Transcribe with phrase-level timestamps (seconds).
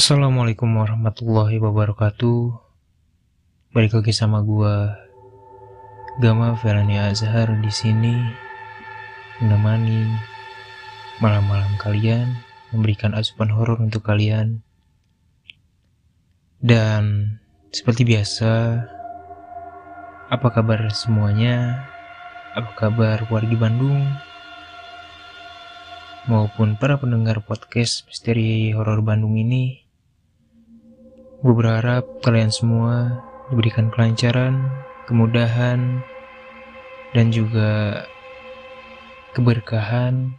[0.00, 2.56] Assalamualaikum warahmatullahi wabarakatuh.
[3.76, 4.96] Balik lagi sama gua
[6.24, 8.16] Gama Felani Azhar di sini
[9.44, 10.08] menemani
[11.20, 12.32] malam-malam kalian,
[12.72, 14.64] memberikan asupan horor untuk kalian.
[16.64, 17.36] Dan
[17.68, 18.80] seperti biasa,
[20.32, 21.84] apa kabar semuanya?
[22.56, 24.08] Apa kabar wargi Bandung?
[26.28, 29.89] maupun para pendengar podcast misteri horor Bandung ini.
[31.40, 34.68] Gue berharap kalian semua diberikan kelancaran,
[35.08, 36.04] kemudahan,
[37.16, 38.04] dan juga
[39.32, 40.36] keberkahan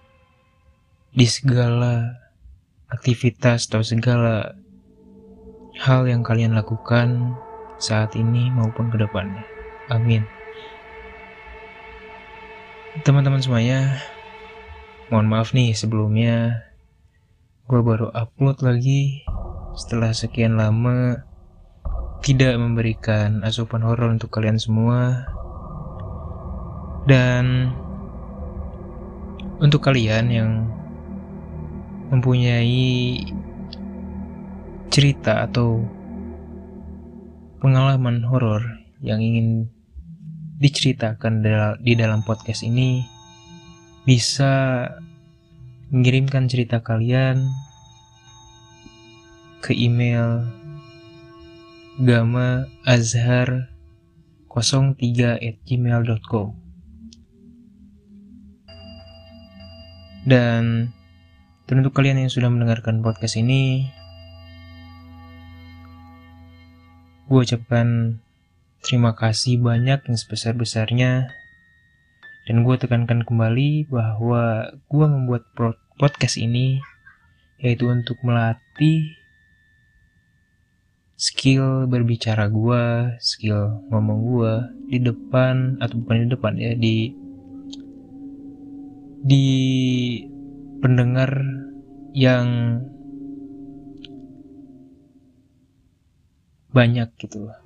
[1.12, 2.22] di segala
[2.88, 4.56] aktivitas atau segala
[5.82, 7.36] hal yang kalian lakukan
[7.82, 9.44] saat ini maupun ke depannya.
[9.90, 10.24] Amin.
[13.02, 14.00] Teman-teman semuanya,
[15.12, 16.64] Mohon maaf nih sebelumnya
[17.68, 19.28] gue baru upload lagi
[19.76, 21.24] setelah sekian lama
[22.22, 25.26] tidak memberikan asupan horor untuk kalian semua.
[27.10, 27.74] Dan
[29.58, 30.52] untuk kalian yang
[32.14, 33.18] mempunyai
[34.92, 35.82] cerita atau
[37.64, 38.62] pengalaman horor
[39.02, 39.72] yang ingin
[40.62, 41.42] diceritakan
[41.82, 43.02] di dalam podcast ini
[44.06, 44.86] bisa
[45.90, 47.50] mengirimkan cerita kalian
[49.62, 50.44] ke email
[52.02, 53.70] gama azhar
[54.50, 54.98] 03
[55.38, 56.58] at gmail.com
[60.26, 60.92] dan
[61.72, 63.88] untuk kalian yang sudah mendengarkan podcast ini
[67.32, 68.20] gue ucapkan
[68.84, 71.32] terima kasih banyak yang sebesar-besarnya.
[72.50, 75.48] Dan gue tekankan kembali bahwa gue membuat
[75.96, 76.84] podcast ini
[77.62, 79.16] yaitu untuk melatih
[81.22, 84.54] skill berbicara gue, skill ngomong gue
[84.90, 86.98] di depan atau bukan di depan ya di
[89.22, 89.48] di
[90.82, 91.30] pendengar
[92.18, 92.82] yang
[96.74, 97.60] banyak gitu loh.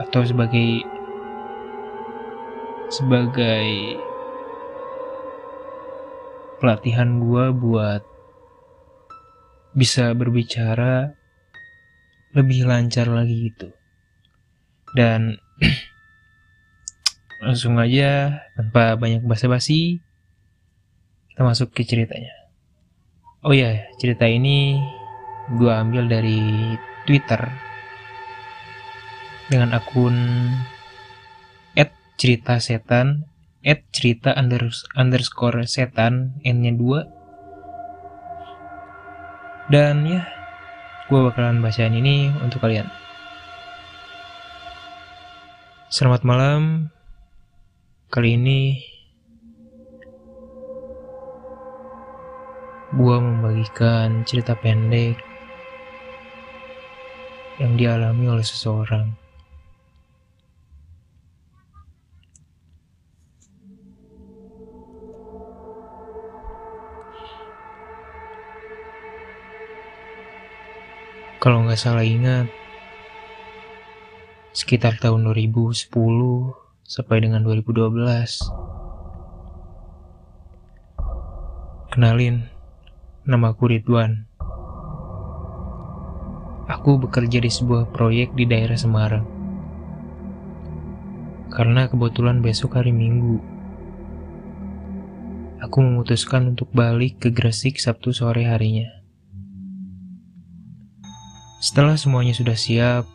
[0.00, 0.88] Atau sebagai
[2.88, 4.00] sebagai
[6.64, 8.00] pelatihan gue buat
[9.76, 11.12] bisa berbicara
[12.36, 13.72] lebih lancar lagi gitu.
[14.92, 15.40] Dan
[17.44, 20.04] langsung aja tanpa banyak basa-basi
[21.32, 22.32] kita masuk ke ceritanya.
[23.40, 24.76] Oh ya cerita ini
[25.56, 26.76] gue ambil dari
[27.08, 27.40] twitter
[29.48, 30.16] dengan akun
[32.16, 33.28] cerita setan
[33.60, 34.32] at cerita
[34.96, 40.24] underscore setan n nya 2 dan ya
[41.06, 42.90] gue bakalan bacain ini untuk kalian.
[45.86, 46.90] Selamat malam.
[48.10, 48.82] Kali ini
[52.90, 55.14] gue membagikan cerita pendek
[57.62, 59.25] yang dialami oleh seseorang
[71.46, 72.50] Kalau nggak salah ingat,
[74.50, 75.94] sekitar tahun 2010
[76.82, 78.50] sampai dengan 2012.
[81.94, 82.50] Kenalin,
[83.22, 84.26] nama aku Ridwan.
[86.66, 89.22] Aku bekerja di sebuah proyek di daerah Semarang.
[91.54, 93.38] Karena kebetulan besok hari Minggu,
[95.62, 98.95] aku memutuskan untuk balik ke Gresik Sabtu sore harinya.
[101.66, 103.10] Setelah semuanya sudah siap,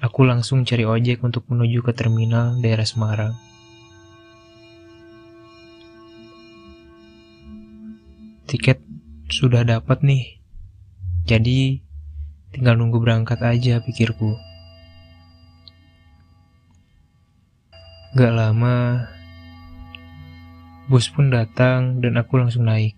[0.00, 3.36] aku langsung cari ojek untuk menuju ke terminal daerah Semarang.
[8.48, 8.80] Tiket
[9.28, 10.40] sudah dapat nih,
[11.28, 11.84] jadi
[12.56, 14.40] tinggal nunggu berangkat aja pikirku.
[18.16, 19.12] Gak lama,
[20.88, 22.96] bus pun datang dan aku langsung naik.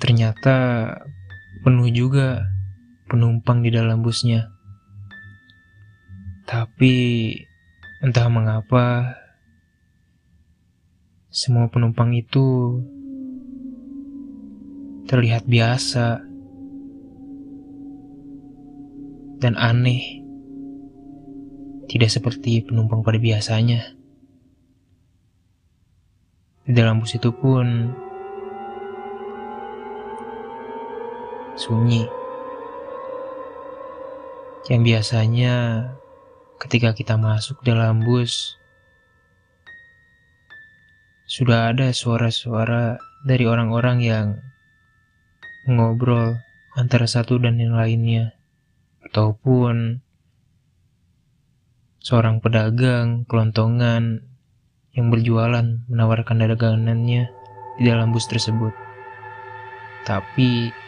[0.00, 0.56] Ternyata
[1.60, 2.48] penuh juga
[3.10, 4.48] penumpang di dalam busnya.
[6.48, 6.94] Tapi
[8.00, 9.14] entah mengapa
[11.30, 12.80] semua penumpang itu
[15.06, 16.22] terlihat biasa
[19.38, 20.22] dan aneh.
[21.90, 23.98] Tidak seperti penumpang pada biasanya.
[26.62, 27.90] Di dalam bus itu pun
[31.70, 32.02] sunyi.
[34.66, 35.54] Yang biasanya
[36.58, 38.58] ketika kita masuk dalam bus,
[41.30, 44.26] sudah ada suara-suara dari orang-orang yang
[45.70, 46.42] ngobrol
[46.74, 48.34] antara satu dan yang lainnya,
[49.06, 50.02] ataupun
[52.02, 54.26] seorang pedagang kelontongan
[54.90, 57.30] yang berjualan menawarkan dagangannya
[57.78, 58.74] di dalam bus tersebut.
[60.02, 60.79] Tapi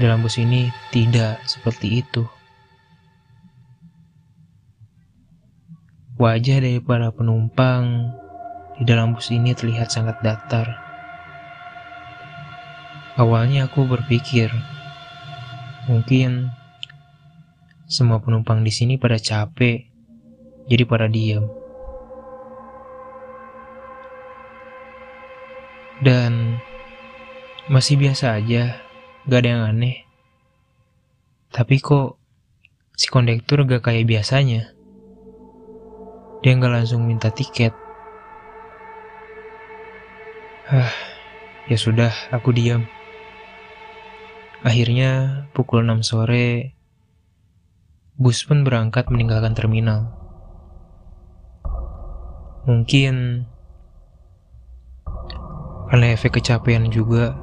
[0.00, 2.24] dalam bus ini tidak seperti itu.
[6.16, 8.14] Wajah dari para penumpang
[8.78, 10.80] di dalam bus ini terlihat sangat datar.
[13.20, 14.48] Awalnya aku berpikir,
[15.84, 16.48] mungkin
[17.84, 19.84] semua penumpang di sini pada capek,
[20.64, 21.44] jadi pada diam.
[26.00, 26.58] Dan
[27.70, 28.81] masih biasa aja,
[29.26, 30.02] gak ada yang aneh.
[31.52, 32.18] Tapi kok
[32.98, 34.74] si kondektur gak kayak biasanya.
[36.42, 37.70] Dia gak langsung minta tiket.
[40.66, 40.90] Ah,
[41.70, 42.86] ya sudah, aku diam.
[44.62, 46.78] Akhirnya pukul 6 sore,
[48.14, 50.14] bus pun berangkat meninggalkan terminal.
[52.62, 53.46] Mungkin
[55.90, 57.36] karena efek kecapean juga,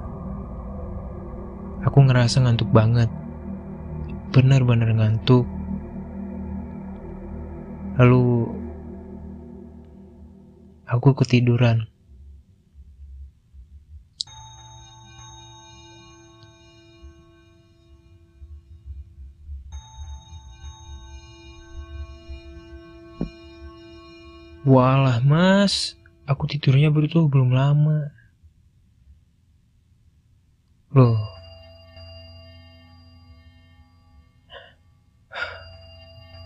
[1.84, 3.08] aku ngerasa ngantuk banget.
[4.36, 5.48] Benar-benar ngantuk.
[8.00, 8.48] Lalu
[10.88, 11.88] aku ketiduran.
[24.70, 25.98] Walah mas,
[26.30, 28.14] aku tidurnya baru tuh belum lama.
[30.94, 31.39] Loh.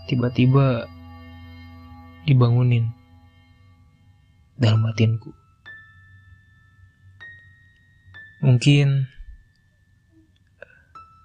[0.04, 0.84] Tiba-tiba
[2.28, 2.88] dibangunin
[4.60, 5.32] dalam batinku.
[8.44, 9.08] Mungkin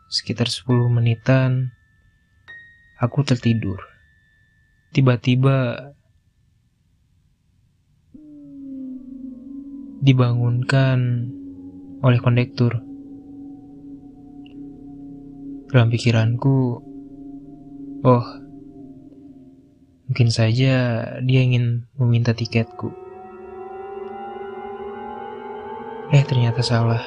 [0.07, 1.75] sekitar 10 menitan
[2.97, 3.83] aku tertidur.
[4.95, 5.91] Tiba-tiba
[9.99, 11.29] dibangunkan
[11.99, 12.79] oleh kondektur.
[15.69, 16.81] Dalam pikiranku,
[18.01, 18.25] oh,
[20.09, 22.89] mungkin saja dia ingin meminta tiketku.
[26.09, 27.05] Eh, ternyata salah.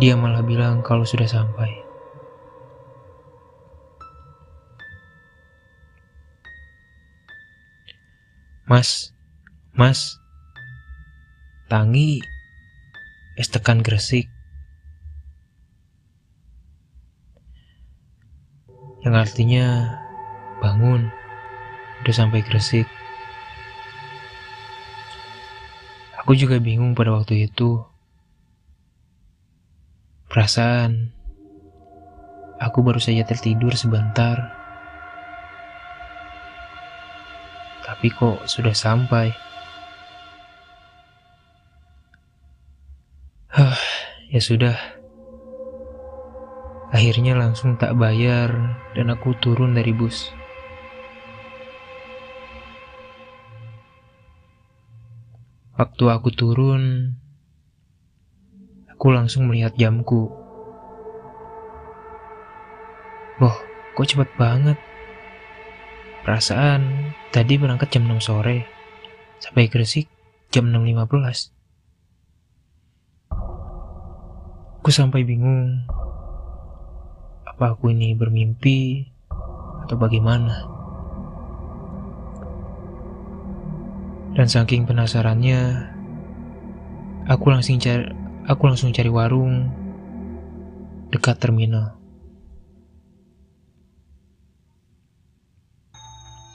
[0.00, 1.84] Dia malah bilang kalau sudah sampai.
[8.64, 9.12] Mas,
[9.76, 10.16] mas,
[11.68, 12.24] Tangi
[13.36, 14.32] es tekan Gresik.
[19.04, 19.66] Yang artinya
[20.64, 21.12] bangun,
[22.08, 22.88] udah sampai Gresik.
[26.24, 27.84] Aku juga bingung pada waktu itu.
[30.24, 31.12] Perasaan
[32.56, 34.40] aku baru saja tertidur sebentar.
[37.84, 39.28] Tapi kok sudah sampai?
[43.52, 43.76] Hah,
[44.32, 44.80] ya sudah.
[46.88, 50.37] Akhirnya langsung tak bayar dan aku turun dari bus.
[55.78, 57.14] Waktu aku turun,
[58.90, 60.26] aku langsung melihat jamku.
[63.38, 63.54] Loh,
[63.94, 64.74] kok cepet banget?
[66.26, 68.66] Perasaan tadi berangkat jam 6 sore,
[69.38, 70.10] sampai Gresik
[70.50, 71.54] jam 6.15.
[74.82, 75.86] Aku sampai bingung.
[77.46, 79.06] Apa aku ini bermimpi
[79.86, 80.77] atau bagaimana?
[84.38, 85.90] Dan saking penasarannya,
[87.26, 88.06] aku langsung cari
[88.46, 89.66] aku langsung cari warung
[91.10, 91.98] dekat terminal.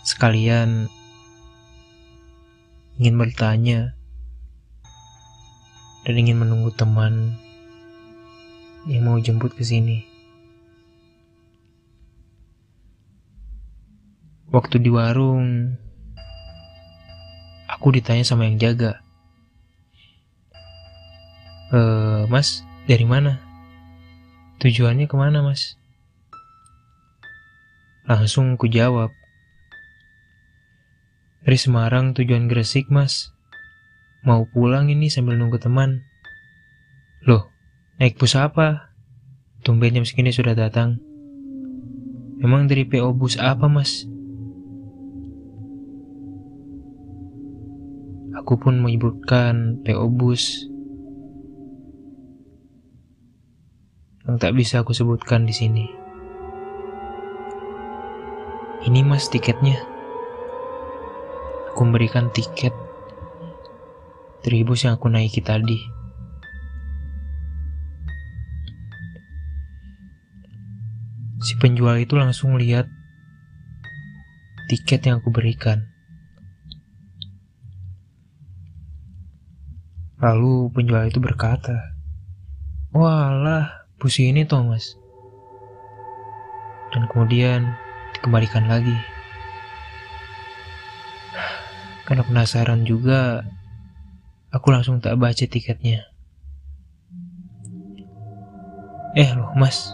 [0.07, 0.87] Sekalian
[3.03, 3.91] ingin bertanya
[6.07, 7.35] dan ingin menunggu teman
[8.87, 10.07] yang mau jemput ke sini.
[14.55, 15.75] Waktu di warung,
[17.83, 19.03] aku ditanya sama yang jaga.
[21.67, 21.79] E,
[22.31, 23.43] mas, dari mana?
[24.63, 25.75] Tujuannya ke mana, mas?
[28.07, 29.11] Langsung ku jawab.
[31.43, 33.35] Dari Semarang tujuan Gresik, mas.
[34.23, 36.07] Mau pulang ini sambil nunggu teman.
[37.27, 37.51] Loh,
[37.99, 38.95] Naik bus apa?
[39.59, 41.03] Tumben jam segini sudah datang.
[42.39, 44.07] Memang dari PO bus apa, Mas?
[48.43, 50.67] Aku pun menyebutkan PO bus
[54.27, 55.87] yang tak bisa aku sebutkan di sini.
[58.83, 59.79] Ini mas tiketnya.
[61.71, 62.75] Aku memberikan tiket
[64.43, 65.79] dari bus yang aku naiki tadi.
[71.47, 72.91] Si penjual itu langsung lihat
[74.67, 75.92] tiket yang aku berikan.
[80.23, 81.91] Lalu penjual itu berkata,
[82.95, 84.95] Walah, bus ini Thomas.
[86.95, 87.75] Dan kemudian
[88.15, 88.95] dikembalikan lagi.
[92.07, 93.43] Karena penasaran juga,
[94.55, 96.07] aku langsung tak baca tiketnya.
[99.19, 99.91] Eh loh mas,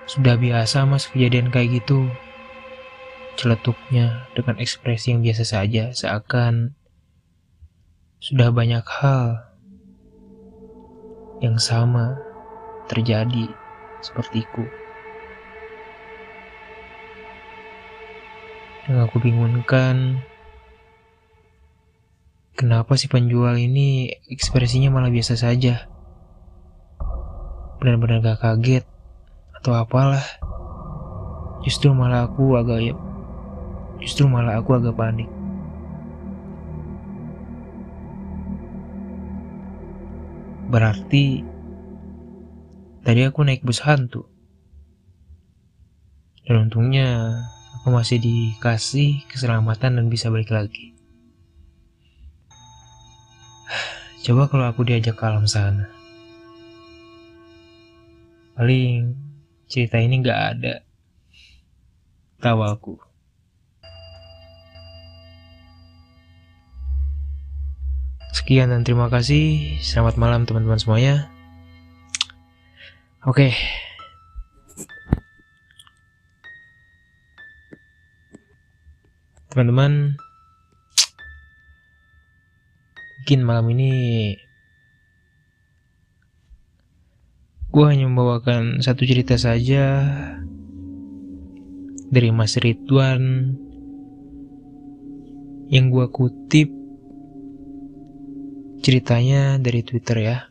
[0.10, 2.17] Sudah biasa mas kejadian kayak gitu
[3.38, 6.74] celetuknya dengan ekspresi yang biasa saja, seakan
[8.19, 9.53] sudah banyak hal
[11.39, 12.19] yang sama
[12.91, 13.55] terjadi
[14.03, 14.67] sepertiku.
[18.89, 20.25] Yang aku bingungkan,
[22.59, 25.87] kenapa si penjual ini ekspresinya malah biasa saja?
[27.79, 28.83] Benar-benar gak kaget
[29.55, 30.27] atau apalah.
[31.63, 32.91] Justru malah aku agak
[34.03, 35.31] Justru malah aku agak panik.
[40.67, 41.47] Berarti
[43.07, 44.27] tadi aku naik bus hantu.
[46.43, 47.39] Dan untungnya
[47.79, 50.99] aku masih dikasih keselamatan dan bisa balik lagi.
[54.19, 55.88] Coba kalau aku diajak ke alam sana.
[58.59, 59.15] Paling
[59.71, 60.83] cerita ini gak ada.
[62.43, 62.93] Tahu aku.
[68.35, 69.77] Sekian dan terima kasih.
[69.79, 71.31] Selamat malam teman-teman semuanya.
[73.27, 73.51] Oke.
[79.51, 80.15] Teman-teman,
[83.29, 83.93] mungkin malam ini
[87.69, 90.01] gue hanya membawakan satu cerita saja
[92.09, 93.53] dari Mas Ridwan
[95.69, 96.74] yang gue kutip
[98.81, 100.50] ceritanya dari Twitter ya.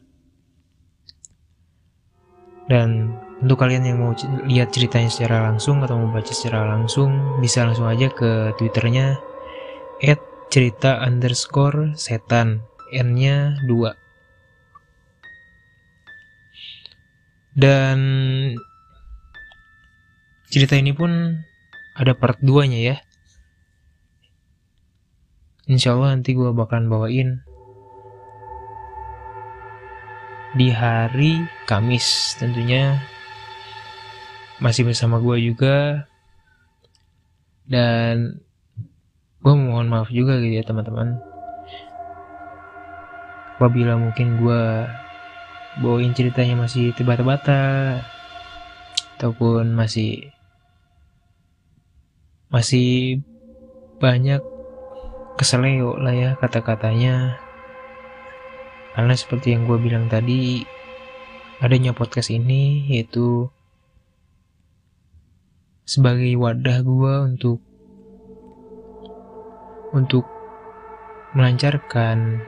[2.70, 3.11] Dan
[3.42, 4.14] untuk kalian yang mau
[4.47, 9.18] lihat ceritanya secara langsung atau mau baca secara langsung, bisa langsung aja ke Twitternya
[10.06, 13.93] at cerita underscore setan, N-nya 2.
[17.59, 17.99] Dan
[20.49, 21.37] cerita ini pun
[21.99, 22.97] ada part 2-nya ya.
[25.69, 27.45] Insya Allah nanti gue bakalan bawain
[30.57, 32.97] di hari Kamis tentunya
[34.64, 36.09] masih bersama gue juga
[37.69, 38.40] dan
[39.38, 41.18] gue mohon maaf juga gitu ya teman-teman.
[43.59, 44.62] Apabila mungkin gue
[45.78, 47.99] bawain ceritanya masih tebata-bata
[49.18, 50.30] ataupun masih
[52.50, 53.21] masih
[53.99, 54.40] banyak
[55.38, 57.38] keseleo lah ya kata-katanya.
[58.99, 60.66] Karena seperti yang gue bilang tadi,
[61.62, 63.47] adanya podcast ini yaitu
[65.87, 67.67] sebagai wadah gue untuk
[69.92, 70.26] untuk
[71.37, 72.42] melancarkan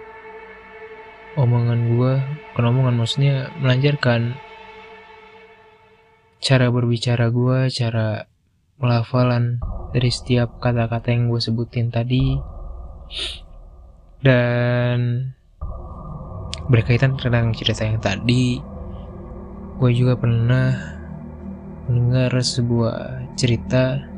[1.38, 2.12] omongan gue,
[2.52, 4.34] bukan omongan maksudnya melancarkan
[6.40, 8.26] cara berbicara gue, cara
[8.80, 9.60] pelafalan
[9.92, 12.34] dari setiap kata-kata yang gue sebutin tadi.
[14.20, 15.32] Dan
[16.70, 18.60] berkaitan tentang cerita yang tadi
[19.80, 20.76] gue juga pernah
[21.88, 24.09] mendengar sebuah cerita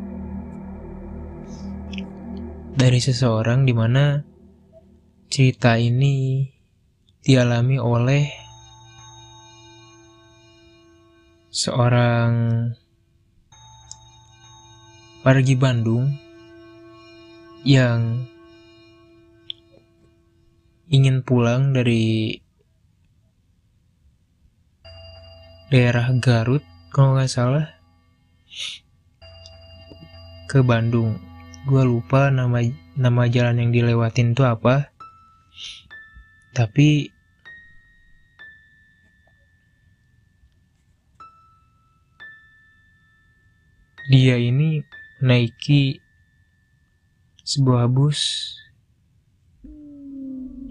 [2.73, 4.25] dari seseorang di mana
[5.29, 6.45] cerita ini
[7.21, 8.25] dialami oleh
[11.53, 12.33] seorang
[15.21, 16.09] wargi Bandung
[17.63, 18.25] yang
[20.89, 22.35] ingin pulang dari
[25.69, 27.69] daerah Garut kalau nggak salah
[30.49, 31.32] ke Bandung
[31.63, 32.59] gue lupa nama
[32.99, 34.91] nama jalan yang dilewatin tuh apa.
[36.53, 37.09] Tapi
[44.11, 44.83] dia ini
[45.23, 46.03] menaiki
[47.47, 48.51] sebuah bus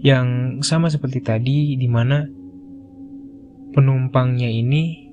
[0.02, 2.28] yang sama seperti tadi di mana
[3.72, 5.08] penumpangnya ini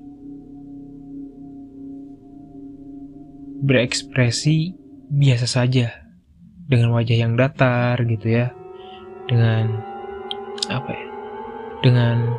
[3.64, 4.79] berekspresi
[5.10, 6.06] biasa saja.
[6.70, 8.54] Dengan wajah yang datar gitu ya.
[9.26, 9.82] Dengan
[10.70, 11.06] apa ya
[11.80, 12.36] dengan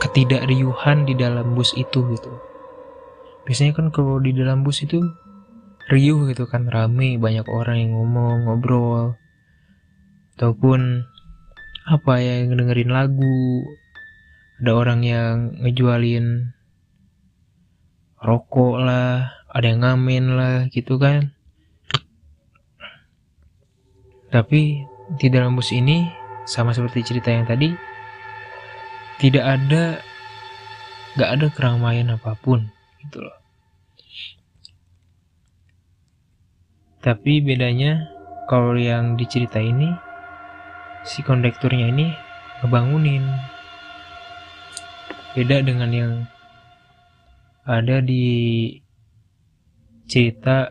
[0.00, 2.32] ketidakriuhan di dalam bus itu gitu.
[3.46, 4.98] Biasanya kan kalau di dalam bus itu
[5.92, 9.14] riuh gitu kan rame banyak orang yang ngomong ngobrol.
[10.34, 11.06] Ataupun
[11.86, 13.62] apa ya yang dengerin lagu.
[14.62, 16.54] Ada orang yang ngejualin
[18.22, 21.31] rokok lah ada yang ngamen lah gitu kan
[24.32, 24.88] tapi
[25.20, 26.08] di dalam bus ini
[26.48, 27.68] sama seperti cerita yang tadi
[29.20, 30.00] tidak ada
[31.20, 32.64] gak ada keramaian apa pun
[33.04, 33.36] gitu loh.
[37.04, 38.08] Tapi bedanya
[38.48, 39.92] kalau yang dicerita ini
[41.04, 42.08] si kondekturnya ini
[42.64, 43.26] ngebangunin.
[45.32, 46.12] Beda dengan yang
[47.68, 48.68] ada di
[50.08, 50.70] cerita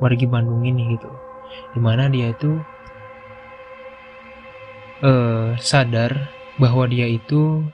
[0.00, 1.23] wargi Bandung ini gitu
[1.74, 2.62] di mana dia itu
[5.02, 6.30] uh, sadar
[6.60, 7.66] bahwa dia itu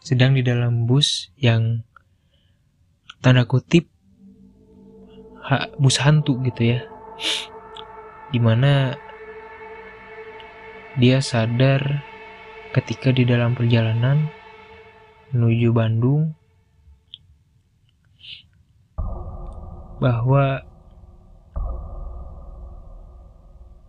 [0.00, 1.84] sedang di dalam bus yang
[3.20, 3.90] tanda kutip
[5.44, 6.80] ha, bus hantu gitu ya.
[8.30, 8.94] Di mana
[10.96, 12.02] dia sadar
[12.72, 14.28] ketika di dalam perjalanan
[15.32, 16.32] menuju Bandung
[19.96, 20.64] bahwa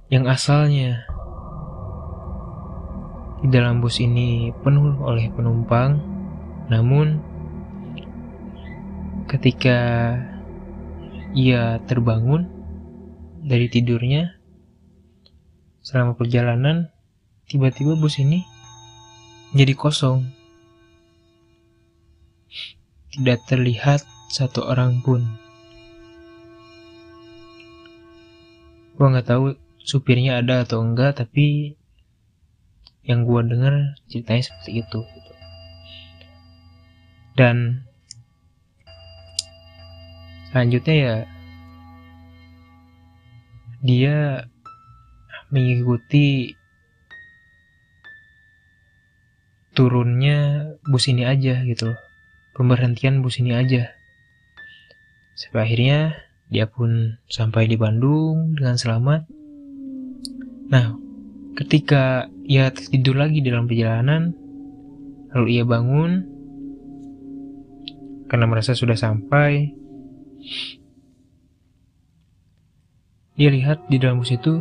[0.07, 1.03] yang asalnya
[3.43, 5.99] di dalam bus ini penuh oleh penumpang,
[6.71, 7.19] namun
[9.27, 9.77] ketika
[11.35, 12.47] ia terbangun
[13.43, 14.39] dari tidurnya
[15.83, 16.87] selama perjalanan,
[17.51, 18.47] tiba-tiba bus ini
[19.51, 20.23] jadi kosong.
[23.11, 25.25] Tidak terlihat satu orang pun.
[28.95, 31.79] Gua nggak tahu supirnya ada atau enggak tapi
[33.07, 35.33] yang gue dengar ceritanya seperti itu gitu.
[37.39, 37.87] dan
[40.51, 41.15] selanjutnya ya
[43.79, 44.43] dia
[45.47, 46.57] mengikuti
[49.77, 51.99] turunnya bus ini aja gitu loh.
[52.57, 53.93] Pemberhentian bus ini aja.
[55.37, 56.17] Sampai akhirnya
[56.49, 59.29] dia pun sampai di Bandung dengan selamat
[60.67, 60.99] Nah,
[61.55, 64.35] ketika ia tidur lagi dalam perjalanan,
[65.31, 66.27] lalu ia bangun
[68.27, 69.71] karena merasa sudah sampai.
[73.37, 74.59] Dia lihat di dalam bus itu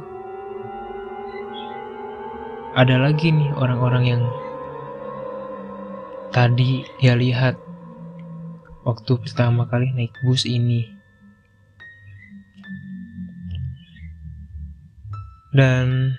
[2.76, 4.22] ada lagi nih orang-orang yang
[6.28, 7.56] tadi dia lihat
[8.84, 10.95] waktu pertama kali naik bus ini.
[15.56, 16.12] Dan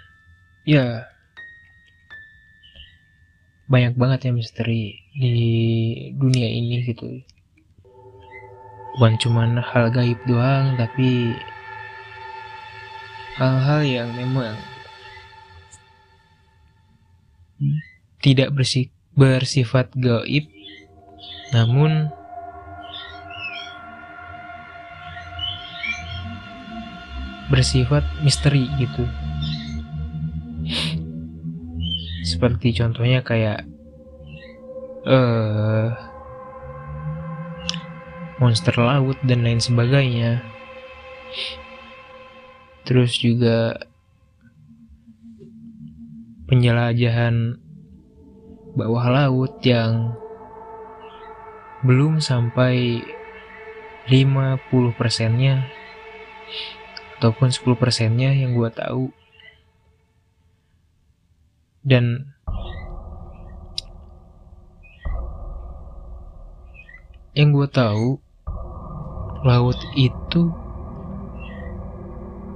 [0.66, 1.06] ya
[3.70, 5.38] banyak banget ya misteri di
[6.18, 7.22] dunia ini gitu.
[8.98, 11.38] Bukan cuman hal gaib doang tapi
[13.38, 14.58] hal-hal yang memang
[18.26, 20.50] tidak bersif bersifat gaib
[21.54, 22.10] namun
[27.54, 29.06] bersifat misteri gitu
[32.28, 33.64] seperti contohnya kayak
[35.08, 35.96] uh,
[38.44, 40.44] monster laut dan lain sebagainya.
[42.84, 43.80] Terus juga
[46.48, 47.60] penjelajahan
[48.76, 50.16] bawah laut yang
[51.84, 53.04] belum sampai
[54.08, 55.68] 50 persennya
[57.20, 59.12] ataupun 10 persennya yang gue tahu
[61.88, 62.36] dan
[67.32, 68.20] yang gue tahu
[69.48, 70.52] laut itu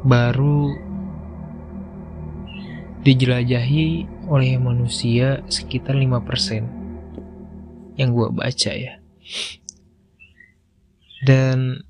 [0.04, 0.76] baru
[3.08, 9.00] dijelajahi oleh manusia sekitar 5% yang gue baca ya.
[11.22, 11.86] Dan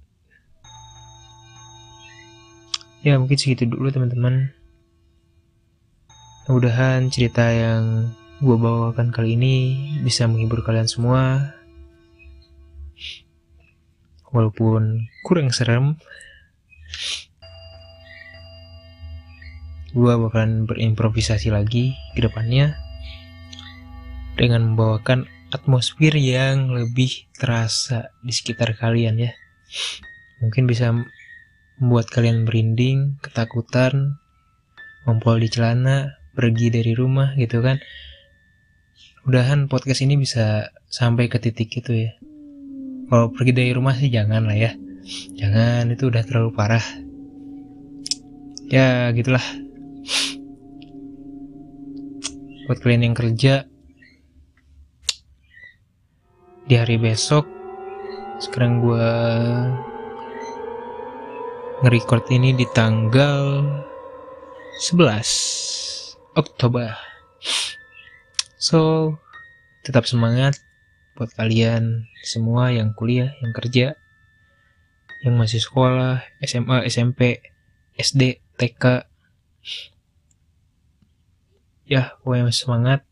[3.02, 4.61] ya mungkin segitu dulu teman-teman
[6.50, 8.10] mudah-mudahan cerita yang
[8.42, 11.54] gue bawakan kali ini bisa menghibur kalian semua.
[14.34, 16.02] Walaupun kurang serem
[19.92, 22.74] gue bakalan berimprovisasi lagi ke depannya
[24.40, 29.32] dengan membawakan atmosfer yang lebih terasa di sekitar kalian ya.
[30.42, 30.90] Mungkin bisa
[31.78, 34.18] membuat kalian merinding, ketakutan,
[35.06, 37.80] ngompol di celana, pergi dari rumah gitu kan.
[39.28, 42.12] Mudahan podcast ini bisa sampai ke titik itu ya.
[43.12, 44.72] Kalau pergi dari rumah sih jangan lah ya.
[45.36, 46.86] Jangan, itu udah terlalu parah.
[48.72, 49.44] Ya gitulah.
[52.66, 53.68] Buat kalian yang kerja
[56.72, 57.44] di hari besok,
[58.40, 59.12] sekarang gue
[61.84, 63.66] nge-record ini di tanggal
[64.80, 65.71] 11
[66.32, 66.96] Oktober.
[68.56, 69.14] So,
[69.84, 70.56] tetap semangat
[71.20, 74.00] buat kalian semua yang kuliah, yang kerja,
[75.28, 77.44] yang masih sekolah, SMA, SMP,
[78.00, 79.04] SD, TK.
[81.84, 83.04] Ya, pokoknya masih semangat.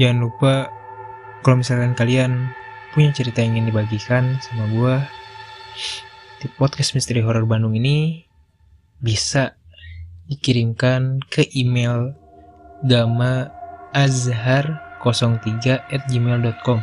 [0.00, 0.72] Jangan lupa
[1.44, 2.48] kalau misalkan kalian
[2.96, 4.94] punya cerita yang ingin dibagikan sama gue
[6.40, 8.24] di podcast Misteri Horror Bandung ini
[9.02, 9.58] bisa
[10.30, 12.14] dikirimkan ke email
[12.86, 13.50] gama
[13.92, 16.80] azhar 03 at gmail.com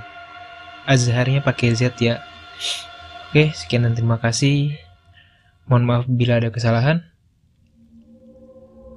[0.89, 2.19] azharnya pakai z ya.
[3.29, 4.73] Oke sekian dan terima kasih.
[5.69, 7.05] Mohon maaf bila ada kesalahan.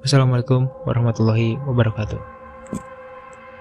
[0.01, 2.32] Wassalamualaikum warahmatullahi wabarakatuh